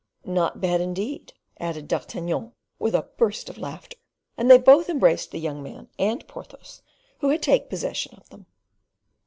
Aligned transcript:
"Not 0.25 0.59
bad, 0.59 0.81
indeed!" 0.81 1.33
added 1.59 1.87
D'Artagnan, 1.87 2.53
with 2.79 2.95
a 2.95 3.03
burst 3.17 3.49
of 3.49 3.59
laughter, 3.59 3.97
and 4.35 4.49
they 4.49 4.57
both 4.57 4.89
embraced 4.89 5.29
the 5.29 5.37
young 5.37 5.61
man 5.61 5.89
and 5.99 6.27
Porthos, 6.27 6.81
who 7.19 7.29
had 7.29 7.43
taken 7.43 7.69
possession 7.69 8.15
of 8.17 8.27
them. 8.29 8.47